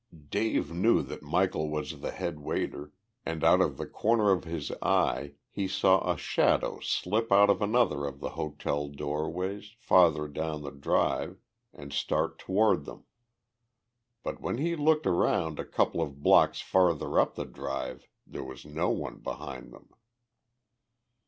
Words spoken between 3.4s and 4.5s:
out of the corner of